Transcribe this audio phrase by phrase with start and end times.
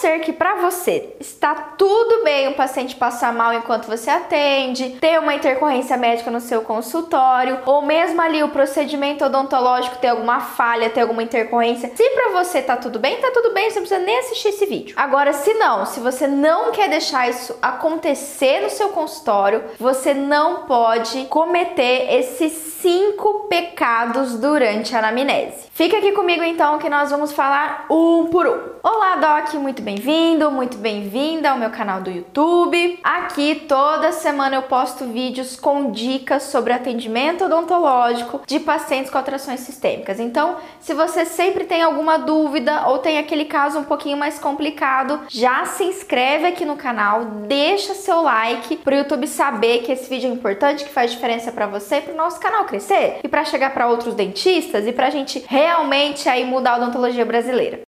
[0.00, 5.20] ser que para você está tudo bem o paciente passar mal enquanto você atende, ter
[5.20, 10.88] uma intercorrência médica no seu consultório, ou mesmo ali o procedimento odontológico ter alguma falha,
[10.88, 11.92] ter alguma intercorrência.
[11.94, 14.66] Se para você tá tudo bem, tá tudo bem, você não precisa nem assistir esse
[14.66, 14.94] vídeo.
[14.96, 20.62] Agora, se não, se você não quer deixar isso acontecer no seu consultório, você não
[20.62, 25.68] pode cometer esses cinco pecados durante a anamnese.
[25.72, 28.70] Fica aqui comigo então que nós vamos falar um por um.
[28.82, 33.00] Olá, Doc, muito bem-vindo, muito bem-vinda ao meu canal do YouTube.
[33.02, 39.58] Aqui toda semana eu posto vídeos com dicas sobre atendimento odontológico de pacientes com alterações
[39.58, 40.20] sistêmicas.
[40.20, 45.22] Então, se você sempre tem alguma dúvida ou tem aquele caso um pouquinho mais complicado,
[45.28, 50.08] já se inscreve aqui no canal, deixa seu like para o YouTube saber que esse
[50.08, 53.28] vídeo é importante, que faz diferença para você e para o nosso canal crescer e
[53.28, 57.89] para chegar para outros dentistas e para a gente realmente aí mudar a odontologia brasileira.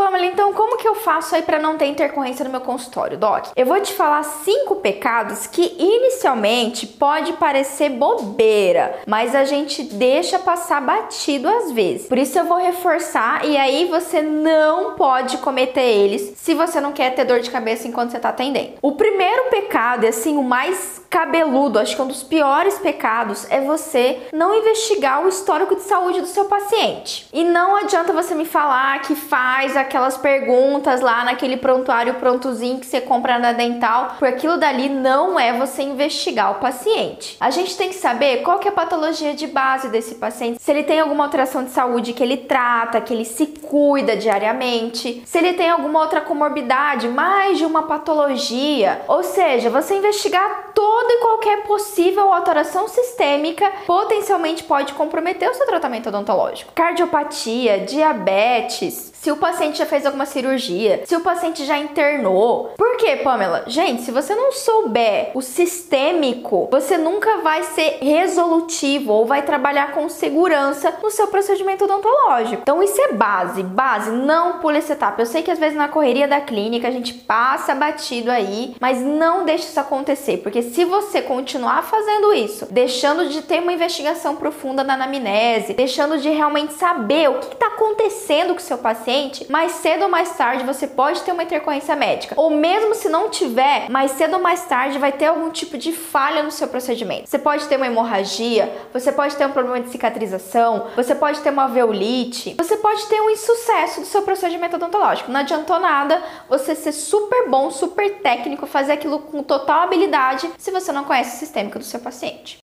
[0.00, 3.46] Pamela, então como que eu faço aí para não ter intercorrência no meu consultório, Doc?
[3.56, 10.38] Eu vou te falar cinco pecados que inicialmente pode parecer bobeira, mas a gente deixa
[10.38, 12.06] passar batido às vezes.
[12.06, 16.92] Por isso eu vou reforçar e aí você não pode cometer eles se você não
[16.92, 18.74] quer ter dor de cabeça enquanto você tá atendendo.
[18.80, 23.60] O primeiro pecado, é assim, o mais cabeludo, acho que um dos piores pecados é
[23.60, 27.28] você não investigar o histórico de saúde do seu paciente.
[27.32, 32.86] E não adianta você me falar que faz aquelas perguntas lá naquele prontuário prontozinho que
[32.86, 37.36] você compra na dental, porque aquilo dali não é você investigar o paciente.
[37.40, 40.70] A gente tem que saber qual que é a patologia de base desse paciente, se
[40.70, 45.38] ele tem alguma alteração de saúde que ele trata, que ele se cuida diariamente, se
[45.38, 51.18] ele tem alguma outra comorbidade, mais de uma patologia, ou seja, você investigar toda e
[51.18, 56.70] qualquer possível alteração sistêmica potencialmente pode comprometer o seu tratamento odontológico.
[56.72, 62.74] Cardiopatia, diabetes, se o paciente já fez alguma cirurgia, se o paciente já internou.
[62.76, 63.64] Por quê, Pamela?
[63.66, 69.90] Gente, se você não souber o sistêmico, você nunca vai ser resolutivo ou vai trabalhar
[69.94, 72.62] com segurança no seu procedimento odontológico.
[72.62, 75.20] Então isso é base, base, não pule essa etapa.
[75.20, 79.00] Eu sei que às vezes na correria da clínica a gente passa batido aí, mas
[79.00, 84.36] não deixe isso acontecer, porque se você continuar fazendo isso, deixando de ter uma investigação
[84.36, 89.50] profunda na anamnese, deixando de realmente saber o que está acontecendo com o seu paciente,
[89.50, 92.34] mais cedo ou mais tarde você pode ter uma intercorrência médica.
[92.36, 95.92] Ou mesmo se não tiver, mais cedo ou mais tarde vai ter algum tipo de
[95.92, 97.28] falha no seu procedimento.
[97.28, 101.50] Você pode ter uma hemorragia, você pode ter um problema de cicatrização, você pode ter
[101.50, 105.30] uma veolite, você pode ter um insucesso do seu procedimento odontológico.
[105.30, 110.70] Não adiantou nada você ser super bom, super técnico, fazer aquilo com total habilidade se
[110.70, 112.58] você não conhece o sistêmico do seu paciente.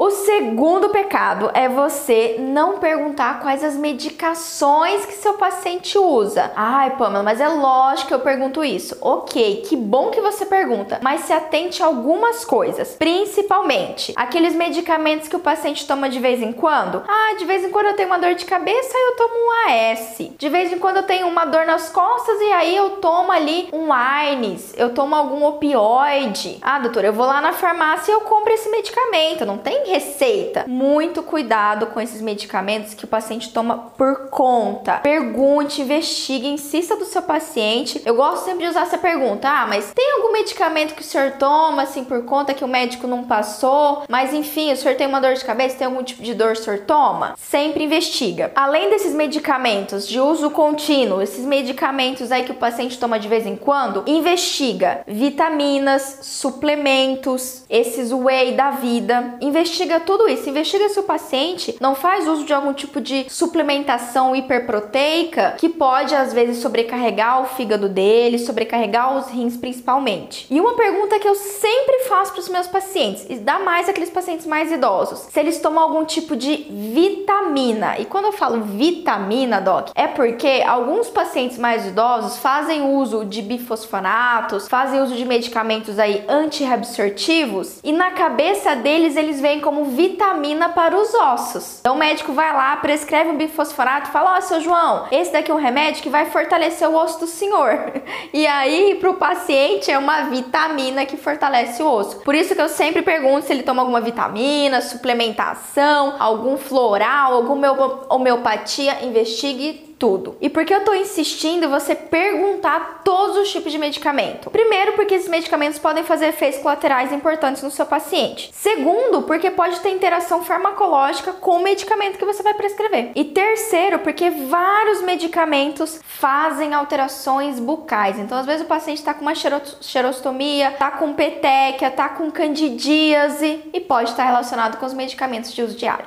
[0.00, 6.52] O segundo pecado é você não perguntar quais as medicações que seu paciente usa.
[6.54, 8.96] Ai, Pamela, mas é lógico que eu pergunto isso.
[9.00, 15.26] Ok, que bom que você pergunta, mas se atente a algumas coisas, principalmente aqueles medicamentos
[15.26, 17.02] que o paciente toma de vez em quando.
[17.08, 19.50] Ah, de vez em quando eu tenho uma dor de cabeça e eu tomo um
[19.68, 20.30] AS.
[20.38, 23.68] De vez em quando eu tenho uma dor nas costas e aí eu tomo ali
[23.72, 26.58] um AINES, eu tomo algum opioide.
[26.62, 29.44] Ah, doutor, eu vou lá na farmácia e eu compro esse medicamento.
[29.44, 30.64] Não tem receita.
[30.66, 34.98] Muito cuidado com esses medicamentos que o paciente toma por conta.
[34.98, 38.00] Pergunte, investigue, insista do seu paciente.
[38.04, 41.32] Eu gosto sempre de usar essa pergunta: ah, mas tem algum medicamento que o senhor
[41.32, 44.04] toma assim por conta que o médico não passou?
[44.08, 46.56] Mas enfim, o senhor tem uma dor de cabeça, tem algum tipo de dor o
[46.56, 47.34] senhor toma?
[47.38, 48.52] Sempre investiga.
[48.54, 53.46] Além desses medicamentos de uso contínuo, esses medicamentos aí que o paciente toma de vez
[53.46, 59.36] em quando, investiga vitaminas, suplementos, esses whey da vida.
[59.40, 63.26] Investiga investiga tudo isso, investiga se o paciente não faz uso de algum tipo de
[63.28, 70.46] suplementação hiperproteica que pode às vezes sobrecarregar o fígado dele, sobrecarregar os rins principalmente.
[70.50, 74.10] E uma pergunta que eu sempre faço para os meus pacientes, e dá mais aqueles
[74.10, 77.98] pacientes mais idosos, se eles tomam algum tipo de vitamina.
[78.00, 83.42] E quando eu falo vitamina, doc, é porque alguns pacientes mais idosos fazem uso de
[83.42, 90.70] bifosfonatos, fazem uso de medicamentos aí antirreabsortivos e na cabeça deles eles veem como vitamina
[90.70, 91.80] para os ossos.
[91.80, 95.30] Então o médico vai lá, prescreve um bifosfonato e fala: Ó, oh, seu João, esse
[95.30, 97.92] daqui é um remédio que vai fortalecer o osso do senhor.
[98.32, 102.20] E aí, para o paciente, é uma vitamina que fortalece o osso.
[102.20, 108.04] Por isso que eu sempre pergunto se ele toma alguma vitamina, suplementação, algum floral, alguma
[108.08, 110.36] homeopatia, investigue tudo.
[110.40, 114.50] E por que eu tô insistindo você perguntar todos os tipos de medicamento?
[114.50, 118.50] Primeiro, porque esses medicamentos podem fazer efeitos colaterais importantes no seu paciente.
[118.52, 123.12] Segundo, porque pode ter interação farmacológica com o medicamento que você vai prescrever.
[123.14, 128.18] E terceiro, porque vários medicamentos fazem alterações bucais.
[128.18, 133.62] Então, às vezes o paciente está com uma xerostomia, tá com petequia, tá com candidíase
[133.72, 136.06] e pode estar relacionado com os medicamentos de uso diário.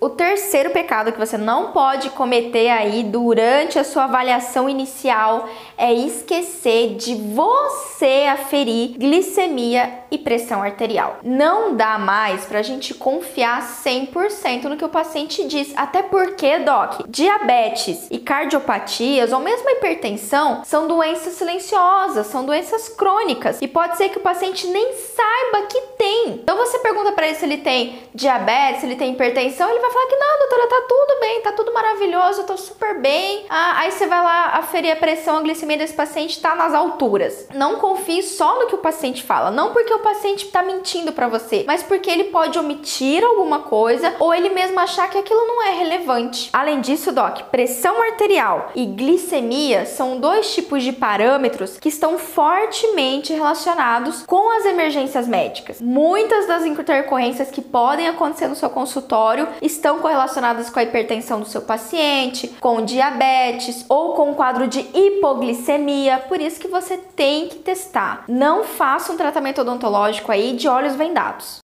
[0.00, 5.92] O terceiro pecado que você não pode cometer aí durante a sua avaliação inicial é
[5.92, 11.18] esquecer de você aferir glicemia e pressão arterial.
[11.22, 17.02] Não dá mais pra gente confiar 100% no que o paciente diz, até porque, doc,
[17.06, 24.08] diabetes e cardiopatias ou mesmo hipertensão são doenças silenciosas, são doenças crônicas e pode ser
[24.08, 26.40] que o paciente nem saiba que tem.
[26.42, 29.89] Então você pergunta para ele se ele tem diabetes, se ele tem hipertensão, ele vai
[29.90, 33.44] vai falar que não, doutora, tá tudo bem, tá tudo maravilhoso, eu tô super bem.
[33.48, 37.48] Ah, aí você vai lá aferir a pressão, a glicemia desse paciente tá nas alturas.
[37.54, 41.28] Não confie só no que o paciente fala, não porque o paciente tá mentindo para
[41.28, 45.62] você, mas porque ele pode omitir alguma coisa ou ele mesmo achar que aquilo não
[45.62, 46.50] é relevante.
[46.52, 53.32] Além disso, doc, pressão arterial e glicemia são dois tipos de parâmetros que estão fortemente
[53.32, 55.80] relacionados com as emergências médicas.
[55.80, 61.40] Muitas das intercorrências que podem acontecer no seu consultório estão estão correlacionadas com a hipertensão
[61.40, 66.98] do seu paciente, com diabetes ou com um quadro de hipoglicemia, por isso que você
[66.98, 68.24] tem que testar.
[68.28, 71.58] Não faça um tratamento odontológico aí de olhos vendados.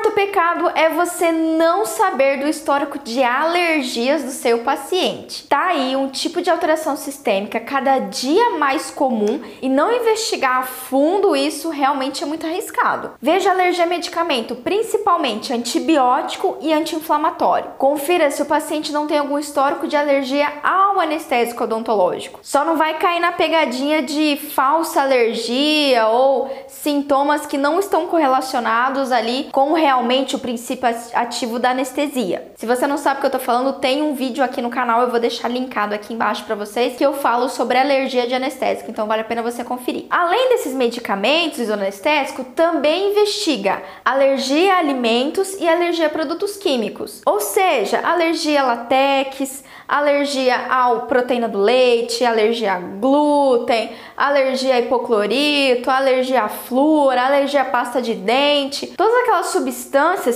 [0.00, 5.46] Quarto pecado é você não saber do histórico de alergias do seu paciente.
[5.46, 10.62] Tá aí um tipo de alteração sistêmica cada dia mais comum e não investigar a
[10.62, 13.12] fundo isso realmente é muito arriscado.
[13.20, 17.72] Veja alergia a medicamento, principalmente antibiótico e anti-inflamatório.
[17.76, 22.40] Confira se o paciente não tem algum histórico de alergia ao anestésico odontológico.
[22.42, 29.12] Só não vai cair na pegadinha de falsa alergia ou sintomas que não estão correlacionados
[29.12, 32.52] ali com realmente o princípio ativo da anestesia.
[32.54, 35.02] Se você não sabe o que eu tô falando, tem um vídeo aqui no canal,
[35.02, 38.88] eu vou deixar linkado aqui embaixo para vocês, que eu falo sobre alergia de anestésico,
[38.88, 40.06] então vale a pena você conferir.
[40.08, 47.22] Além desses medicamentos do anestésico, também investiga alergia a alimentos e alergia a produtos químicos.
[47.26, 54.78] Ou seja, alergia a látex, alergia ao proteína do leite, alergia a glúten, alergia a
[54.78, 59.79] hipoclorito, alergia a flúor, alergia a pasta de dente, todas aquelas substâncias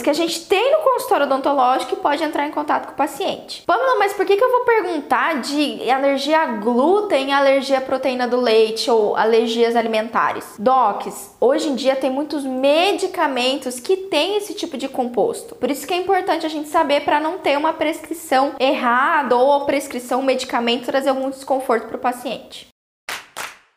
[0.02, 3.62] que a gente tem no consultório odontológico e pode entrar em contato com o paciente.
[3.66, 8.28] Pamela, mas por que, que eu vou perguntar de alergia a glúten, alergia à proteína
[8.28, 10.56] do leite ou alergias alimentares?
[10.58, 15.54] Docs, hoje em dia tem muitos medicamentos que têm esse tipo de composto.
[15.54, 19.52] Por isso que é importante a gente saber para não ter uma prescrição errada ou
[19.52, 22.73] a prescrição, medicamento trazer algum desconforto para o paciente.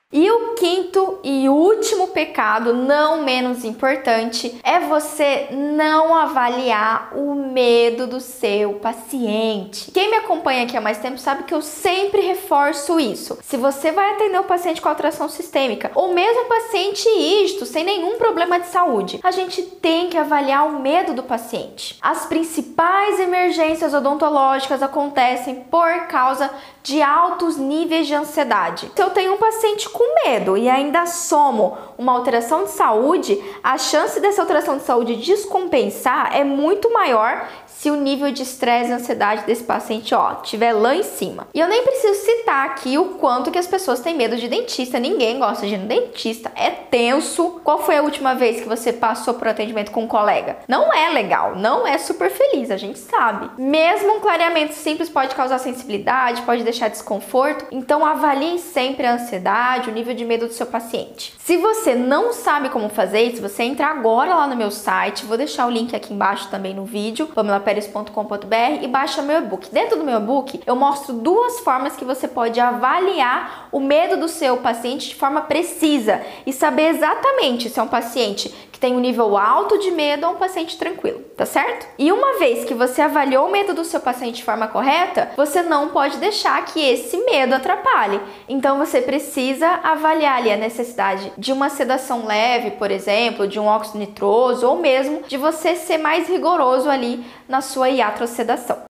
[0.10, 8.08] E o quinto e último pecado, não menos importante, é você não avaliar o medo
[8.08, 9.92] do seu paciente.
[9.92, 13.38] Quem me acompanha aqui há mais tempo sabe que eu sempre reforço isso.
[13.44, 18.18] Se você vai atender o paciente com alteração sistêmica ou mesmo paciente isto, sem nenhum
[18.18, 22.00] problema de saúde, a gente tem que avaliar o medo do paciente.
[22.02, 26.50] As principais emergências odontológicas acontecem por causa
[26.82, 28.90] de altos níveis de ansiedade.
[28.96, 33.80] Se eu tenho um paciente com medo e ainda somo uma alteração de saúde, a
[33.80, 38.94] chance dessa alteração de saúde descompensar é muito maior se o nível de estresse e
[38.94, 41.48] ansiedade desse paciente, ó, tiver lá em cima.
[41.54, 45.00] E eu nem preciso citar aqui o quanto que as pessoas têm medo de dentista.
[45.00, 46.52] Ninguém gosta de ir no dentista.
[46.56, 47.62] É tenso.
[47.64, 50.58] Qual foi a última vez que você passou por atendimento com um colega?
[50.68, 53.52] Não é legal, não é super feliz, a gente sabe.
[53.60, 57.68] Mesmo um clareamento simples pode causar sensibilidade, pode deixar desconforto.
[57.72, 61.34] Então avalie sempre a ansiedade, o nível de medo do seu paciente.
[61.40, 65.38] Se você não sabe como fazer isso, você entra agora lá no meu site, vou
[65.38, 69.70] deixar o link aqui embaixo também no vídeo, Pamela peres.com.br e baixa meu e-book.
[69.72, 74.28] Dentro do meu e-book, eu mostro duas formas que você pode avaliar o medo do
[74.28, 79.00] seu paciente de forma precisa e saber exatamente se é um paciente que tem um
[79.00, 81.88] nível alto de medo ou um paciente tranquilo, tá certo?
[81.98, 85.64] E uma vez que você avaliou o medo do seu paciente de forma correta, você
[85.64, 88.22] não pode deixar que esse medo atrapalhe.
[88.48, 93.66] Então você precisa avaliar ali a necessidade de uma sedação leve, por exemplo, de um
[93.66, 98.87] óxido nitroso ou mesmo de você ser mais rigoroso ali na sua iatrosedação.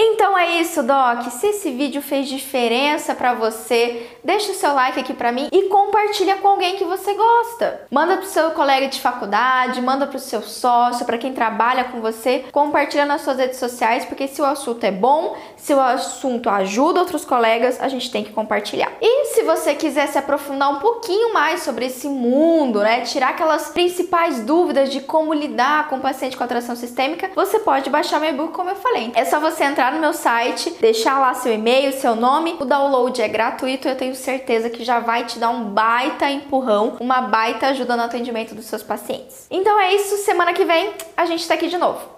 [0.00, 1.24] Então é isso, Doc.
[1.28, 5.62] Se esse vídeo fez diferença para você, deixa o seu like aqui para mim e
[5.62, 7.80] compartilha com alguém que você gosta.
[7.90, 12.44] Manda pro seu colega de faculdade, manda pro seu sócio, para quem trabalha com você,
[12.52, 17.00] compartilha nas suas redes sociais, porque se o assunto é bom, se o assunto ajuda
[17.00, 18.92] outros colegas, a gente tem que compartilhar.
[19.02, 23.70] E se você quiser se aprofundar um pouquinho mais sobre esse mundo, né, tirar aquelas
[23.70, 28.30] principais dúvidas de como lidar com o paciente com atração sistêmica, você pode baixar meu
[28.30, 29.10] e-book como eu falei.
[29.16, 32.56] É só você entrar entrar no meu site, deixar lá seu e-mail, seu nome.
[32.60, 36.96] O download é gratuito, eu tenho certeza que já vai te dar um baita empurrão,
[37.00, 39.46] uma baita ajuda no atendimento dos seus pacientes.
[39.50, 42.17] Então é isso, semana que vem a gente tá aqui de novo.